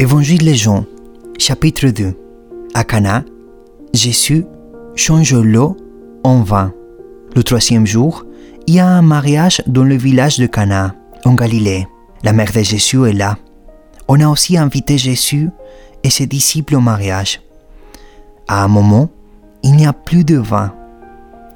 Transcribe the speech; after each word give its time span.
Évangile 0.00 0.46
de 0.46 0.54
Jean, 0.54 0.86
chapitre 1.36 1.88
2. 1.88 2.14
À 2.72 2.84
Cana, 2.84 3.22
Jésus 3.92 4.46
change 4.96 5.34
l'eau 5.34 5.76
en 6.24 6.40
vin. 6.40 6.72
Le 7.36 7.42
troisième 7.42 7.86
jour, 7.86 8.24
il 8.66 8.76
y 8.76 8.80
a 8.80 8.86
un 8.86 9.02
mariage 9.02 9.62
dans 9.66 9.84
le 9.84 9.96
village 9.98 10.38
de 10.38 10.46
Cana, 10.46 10.94
en 11.26 11.34
Galilée. 11.34 11.86
La 12.22 12.32
mère 12.32 12.50
de 12.50 12.62
Jésus 12.62 13.06
est 13.10 13.12
là. 13.12 13.36
On 14.08 14.18
a 14.20 14.28
aussi 14.28 14.56
invité 14.56 14.96
Jésus 14.96 15.50
et 16.02 16.08
ses 16.08 16.26
disciples 16.26 16.76
au 16.76 16.80
mariage. 16.80 17.42
À 18.48 18.64
un 18.64 18.68
moment, 18.68 19.10
il 19.62 19.72
n'y 19.72 19.84
a 19.84 19.92
plus 19.92 20.24
de 20.24 20.38
vin. 20.38 20.72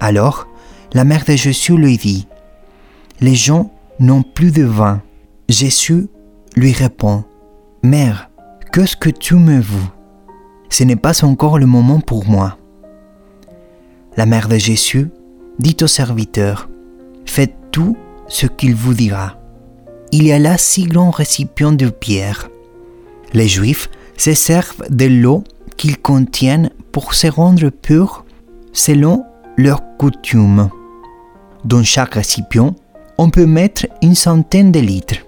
Alors, 0.00 0.48
la 0.94 1.04
mère 1.04 1.24
de 1.24 1.36
Jésus 1.36 1.76
lui 1.76 1.96
dit, 1.96 2.26
Les 3.20 3.36
gens 3.36 3.70
n'ont 4.00 4.24
plus 4.24 4.50
de 4.50 4.64
vin. 4.64 5.00
Jésus 5.48 6.08
lui 6.56 6.72
répond, 6.72 7.22
Mère, 7.84 8.30
qu'est-ce 8.72 8.96
que 8.96 9.10
tu 9.10 9.34
me 9.34 9.60
veux 9.60 9.88
Ce 10.70 10.82
n'est 10.82 10.96
pas 10.96 11.24
encore 11.24 11.58
le 11.58 11.66
moment 11.66 12.00
pour 12.00 12.26
moi. 12.26 12.56
La 14.16 14.24
mère 14.24 14.48
de 14.48 14.56
Jésus 14.56 15.10
dit 15.58 15.76
au 15.82 15.86
serviteur, 15.86 16.68
Faites 17.26 17.54
tout 17.70 17.96
ce 18.28 18.46
qu'il 18.46 18.74
vous 18.74 18.94
dira. 18.94 19.38
Il 20.10 20.24
y 20.24 20.32
a 20.32 20.38
là 20.38 20.56
six 20.56 20.84
grands 20.84 21.10
récipients 21.10 21.72
de 21.72 21.88
pierre. 21.88 22.48
Les 23.34 23.46
Juifs 23.46 23.90
se 24.16 24.34
servent 24.34 24.82
de 24.90 25.06
l'eau 25.06 25.44
qu'ils 25.76 25.98
contiennent 25.98 26.70
pour 26.92 27.14
se 27.14 27.26
rendre 27.26 27.68
purs 27.68 28.24
selon 28.72 29.24
leurs 29.56 29.82
coutumes. 29.98 30.70
Dans 31.64 31.82
chaque 31.82 32.14
récipient, 32.14 32.74
on 33.18 33.30
peut 33.30 33.46
mettre 33.46 33.86
une 34.02 34.14
centaine 34.14 34.72
de 34.72 34.80
litres. 34.80 35.26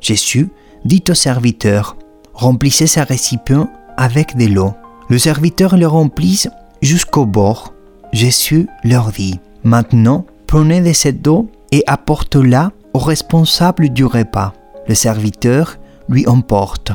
Jésus 0.00 0.48
dit 0.84 1.04
au 1.08 1.14
serviteur, 1.14 1.96
remplissez 2.34 2.86
ce 2.86 3.00
récipient 3.00 3.70
avec 3.96 4.36
de 4.36 4.46
l'eau. 4.46 4.74
Le 5.08 5.18
serviteur 5.18 5.76
le 5.76 5.86
remplit 5.86 6.44
jusqu'au 6.82 7.26
bord. 7.26 7.72
Jésus 8.12 8.68
leur 8.84 9.10
dit, 9.10 9.40
maintenant 9.64 10.26
prenez 10.46 10.80
de 10.80 10.92
cette 10.92 11.26
eau 11.26 11.50
et 11.72 11.82
apporte-la 11.86 12.72
au 12.92 12.98
responsable 12.98 13.88
du 13.88 14.04
repas. 14.04 14.52
Le 14.86 14.94
serviteur 14.94 15.78
lui 16.08 16.26
emporte. 16.26 16.92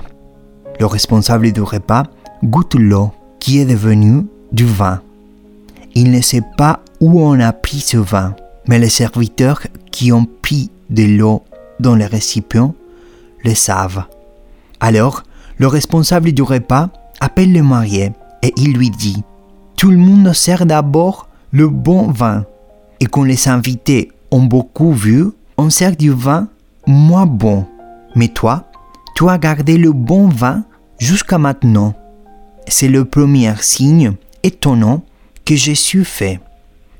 Le 0.79 0.85
responsable 0.85 1.51
du 1.51 1.61
repas 1.61 2.03
goûte 2.43 2.75
l'eau 2.75 3.11
qui 3.39 3.59
est 3.59 3.65
devenue 3.65 4.25
du 4.51 4.65
vin. 4.65 5.01
Il 5.95 6.11
ne 6.11 6.21
sait 6.21 6.43
pas 6.57 6.81
où 7.01 7.21
on 7.21 7.39
a 7.39 7.51
pris 7.51 7.79
ce 7.79 7.97
vin, 7.97 8.35
mais 8.67 8.79
les 8.79 8.89
serviteurs 8.89 9.61
qui 9.91 10.11
ont 10.11 10.27
pris 10.41 10.69
de 10.89 11.03
l'eau 11.03 11.43
dans 11.79 11.95
les 11.95 12.05
récipients 12.05 12.75
le 13.43 13.55
savent. 13.55 14.03
Alors, 14.79 15.23
le 15.59 15.67
responsable 15.67 16.31
du 16.31 16.41
repas 16.41 16.89
appelle 17.19 17.53
le 17.53 17.61
marié 17.61 18.13
et 18.41 18.53
il 18.57 18.73
lui 18.73 18.89
dit 18.89 19.23
Tout 19.75 19.91
le 19.91 19.97
monde 19.97 20.33
sert 20.33 20.65
d'abord 20.65 21.27
le 21.51 21.67
bon 21.67 22.09
vin. 22.11 22.45
Et 23.01 23.05
quand 23.05 23.23
les 23.23 23.47
invités 23.47 24.11
ont 24.31 24.43
beaucoup 24.43 24.93
vu, 24.93 25.27
on 25.57 25.69
sert 25.69 25.95
du 25.95 26.11
vin 26.11 26.47
moins 26.87 27.25
bon. 27.25 27.65
Mais 28.15 28.29
toi, 28.29 28.71
tu 29.15 29.27
as 29.29 29.37
gardé 29.37 29.77
le 29.77 29.91
bon 29.91 30.29
vin 30.29 30.63
jusqu'à 30.97 31.37
maintenant. 31.37 31.93
C'est 32.67 32.87
le 32.87 33.03
premier 33.05 33.53
signe 33.61 34.13
étonnant 34.43 35.03
que 35.45 35.55
Jésus 35.55 36.05
fait. 36.05 36.39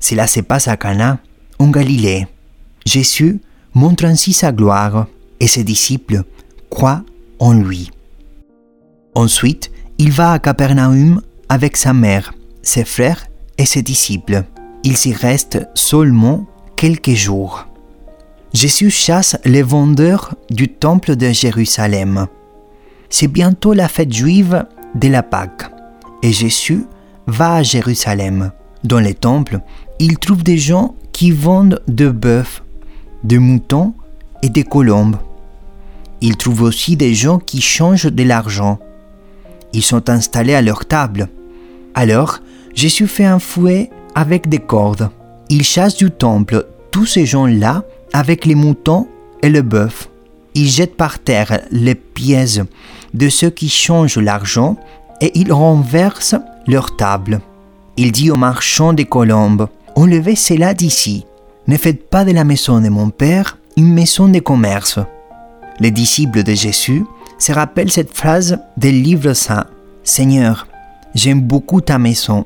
Cela 0.00 0.26
se 0.26 0.40
passe 0.40 0.68
à 0.68 0.76
Cana, 0.76 1.18
en 1.58 1.68
Galilée. 1.68 2.26
Jésus 2.84 3.40
montre 3.74 4.04
ainsi 4.04 4.32
sa 4.32 4.52
gloire 4.52 5.06
et 5.38 5.46
ses 5.46 5.64
disciples 5.64 6.24
croient 6.70 7.02
en 7.38 7.52
lui. 7.52 7.90
Ensuite, 9.14 9.70
il 9.98 10.12
va 10.12 10.32
à 10.32 10.38
Capernaum 10.38 11.20
avec 11.48 11.76
sa 11.76 11.92
mère, 11.92 12.32
ses 12.62 12.84
frères 12.84 13.26
et 13.58 13.66
ses 13.66 13.82
disciples. 13.82 14.44
Il 14.84 14.96
s'y 14.96 15.12
reste 15.12 15.66
seulement 15.74 16.46
quelques 16.76 17.14
jours. 17.14 17.66
Jésus 18.52 18.90
chasse 18.90 19.36
les 19.44 19.62
vendeurs 19.62 20.34
du 20.50 20.68
temple 20.68 21.16
de 21.16 21.30
Jérusalem. 21.30 22.26
C'est 23.08 23.28
bientôt 23.28 23.72
la 23.72 23.88
fête 23.88 24.12
juive 24.12 24.64
de 24.94 25.08
la 25.08 25.22
Pâque 25.22 25.70
et 26.22 26.32
Jésus 26.32 26.84
va 27.26 27.54
à 27.54 27.62
Jérusalem. 27.62 28.52
Dans 28.84 28.98
les 28.98 29.14
temples, 29.14 29.60
il 29.98 30.18
trouve 30.18 30.42
des 30.42 30.58
gens 30.58 30.94
qui 31.12 31.30
vendent 31.30 31.82
de 31.86 32.08
bœufs, 32.08 32.62
de 33.24 33.38
moutons 33.38 33.94
et 34.42 34.48
des 34.48 34.64
colombes. 34.64 35.16
Il 36.20 36.36
trouve 36.36 36.62
aussi 36.62 36.96
des 36.96 37.14
gens 37.14 37.38
qui 37.38 37.60
changent 37.60 38.10
de 38.10 38.22
l'argent. 38.22 38.78
Ils 39.72 39.82
sont 39.82 40.10
installés 40.10 40.54
à 40.54 40.62
leur 40.62 40.86
table. 40.86 41.28
Alors, 41.94 42.38
Jésus 42.74 43.06
fait 43.06 43.24
un 43.24 43.38
fouet 43.38 43.90
avec 44.14 44.48
des 44.48 44.58
cordes. 44.58 45.10
Il 45.48 45.64
chasse 45.64 45.96
du 45.96 46.10
temple 46.10 46.66
tous 46.90 47.06
ces 47.06 47.26
gens-là 47.26 47.84
avec 48.12 48.44
les 48.44 48.54
moutons 48.54 49.08
et 49.42 49.48
le 49.48 49.62
bœuf. 49.62 50.08
Il 50.54 50.68
jette 50.68 50.96
par 50.96 51.18
terre 51.18 51.60
les 51.70 51.94
pièces 51.94 52.60
de 53.14 53.28
ceux 53.28 53.50
qui 53.50 53.68
changent 53.68 54.18
l'argent 54.18 54.76
et 55.20 55.32
il 55.38 55.52
renverse 55.52 56.34
leur 56.66 56.96
table. 56.96 57.40
Il 57.96 58.12
dit 58.12 58.30
aux 58.30 58.36
marchands 58.36 58.92
des 58.92 59.04
colombes, 59.04 59.68
Enlevez 59.96 60.36
cela 60.36 60.74
d'ici. 60.74 61.26
Ne 61.66 61.76
faites 61.76 62.08
pas 62.08 62.24
de 62.24 62.32
la 62.32 62.44
maison 62.44 62.80
de 62.80 62.88
mon 62.88 63.10
Père 63.10 63.58
une 63.76 63.92
maison 63.92 64.28
de 64.28 64.38
commerce. 64.40 64.98
Les 65.78 65.90
disciples 65.90 66.42
de 66.42 66.52
Jésus 66.52 67.04
se 67.40 67.52
rappellent 67.52 67.90
cette 67.90 68.14
phrase 68.14 68.58
des 68.76 68.92
livres 68.92 69.32
saints. 69.32 69.66
Seigneur, 70.04 70.68
j'aime 71.14 71.40
beaucoup 71.40 71.80
ta 71.80 71.98
maison. 71.98 72.44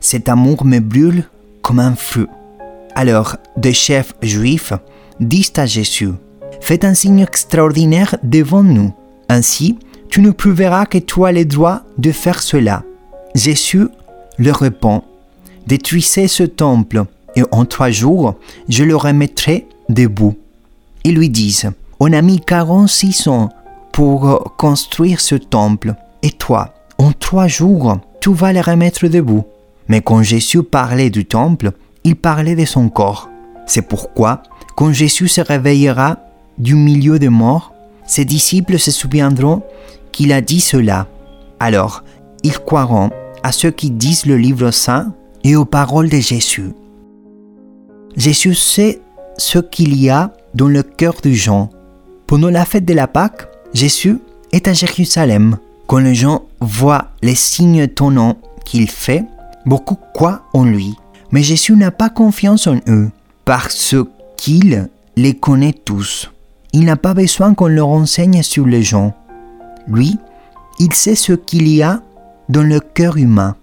Cet 0.00 0.28
amour 0.28 0.64
me 0.64 0.80
brûle 0.80 1.24
comme 1.62 1.78
un 1.78 1.94
feu. 1.94 2.26
Alors, 2.94 3.36
des 3.56 3.74
chefs 3.74 4.14
juifs 4.22 4.72
disent 5.20 5.52
à 5.56 5.66
Jésus, 5.66 6.10
Faites 6.60 6.84
un 6.84 6.94
signe 6.94 7.20
extraordinaire 7.20 8.16
devant 8.22 8.62
nous. 8.62 8.92
Ainsi, 9.28 9.78
tu 10.08 10.20
nous 10.20 10.32
prouveras 10.32 10.86
que 10.86 10.98
tu 10.98 11.24
as 11.26 11.32
le 11.32 11.44
droit 11.44 11.82
de 11.98 12.10
faire 12.10 12.42
cela. 12.42 12.82
Jésus 13.34 13.88
leur 14.38 14.60
répond, 14.60 15.02
Détruisez 15.66 16.28
ce 16.28 16.44
temple, 16.44 17.04
et 17.34 17.42
en 17.50 17.66
trois 17.66 17.90
jours, 17.90 18.36
je 18.68 18.84
le 18.84 18.96
remettrai 18.96 19.66
debout. 19.88 20.36
Ils 21.04 21.16
lui 21.16 21.28
disent, 21.28 21.70
On 22.00 22.12
a 22.12 22.22
mis 22.22 22.40
46 22.40 23.28
ans 23.28 23.50
pour 23.96 24.54
construire 24.58 25.22
ce 25.22 25.36
temple, 25.36 25.94
et 26.22 26.30
toi, 26.30 26.74
en 26.98 27.12
trois 27.12 27.46
jours, 27.46 27.96
tu 28.20 28.30
vas 28.34 28.52
le 28.52 28.60
remettre 28.60 29.08
debout. 29.08 29.46
Mais 29.88 30.02
quand 30.02 30.22
Jésus 30.22 30.62
parlait 30.62 31.08
du 31.08 31.24
temple, 31.24 31.70
il 32.04 32.14
parlait 32.14 32.56
de 32.56 32.66
son 32.66 32.90
corps. 32.90 33.30
C'est 33.64 33.88
pourquoi, 33.88 34.42
quand 34.76 34.92
Jésus 34.92 35.28
se 35.28 35.40
réveillera 35.40 36.18
du 36.58 36.74
milieu 36.74 37.18
des 37.18 37.30
morts, 37.30 37.72
ses 38.06 38.26
disciples 38.26 38.78
se 38.78 38.90
souviendront 38.90 39.62
qu'il 40.12 40.30
a 40.34 40.42
dit 40.42 40.60
cela. 40.60 41.06
Alors, 41.58 42.04
ils 42.42 42.58
croiront 42.58 43.08
à 43.42 43.50
ceux 43.50 43.70
qui 43.70 43.90
disent 43.90 44.26
le 44.26 44.36
livre 44.36 44.72
saint 44.72 45.14
et 45.42 45.56
aux 45.56 45.64
paroles 45.64 46.10
de 46.10 46.20
Jésus. 46.20 46.72
Jésus 48.14 48.56
sait 48.56 49.00
ce 49.38 49.58
qu'il 49.58 49.98
y 49.98 50.10
a 50.10 50.34
dans 50.52 50.68
le 50.68 50.82
cœur 50.82 51.14
de 51.22 51.30
gens. 51.30 51.70
Pendant 52.26 52.50
la 52.50 52.66
fête 52.66 52.84
de 52.84 52.92
la 52.92 53.06
Pâque, 53.06 53.48
Jésus 53.76 54.20
est 54.52 54.68
à 54.68 54.72
Jérusalem. 54.72 55.58
Quand 55.86 55.98
les 55.98 56.14
gens 56.14 56.46
voient 56.62 57.08
les 57.20 57.34
signes 57.34 57.76
étonnants 57.76 58.38
qu'il 58.64 58.88
fait, 58.88 59.22
beaucoup 59.66 59.98
croient 60.14 60.46
en 60.54 60.64
lui. 60.64 60.94
Mais 61.30 61.42
Jésus 61.42 61.76
n'a 61.76 61.90
pas 61.90 62.08
confiance 62.08 62.66
en 62.66 62.78
eux, 62.88 63.10
parce 63.44 63.94
qu'il 64.38 64.88
les 65.16 65.34
connaît 65.34 65.74
tous. 65.74 66.30
Il 66.72 66.86
n'a 66.86 66.96
pas 66.96 67.12
besoin 67.12 67.52
qu'on 67.52 67.66
leur 67.66 67.88
enseigne 67.88 68.42
sur 68.42 68.64
les 68.64 68.82
gens. 68.82 69.12
Lui, 69.86 70.16
il 70.78 70.94
sait 70.94 71.14
ce 71.14 71.34
qu'il 71.34 71.68
y 71.68 71.82
a 71.82 72.00
dans 72.48 72.62
le 72.62 72.80
cœur 72.80 73.18
humain. 73.18 73.56